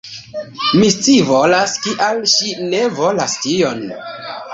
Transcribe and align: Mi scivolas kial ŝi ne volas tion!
Mi 0.77 0.87
scivolas 0.93 1.75
kial 1.83 2.21
ŝi 2.31 2.55
ne 2.71 2.79
volas 3.01 3.37
tion! 3.45 3.85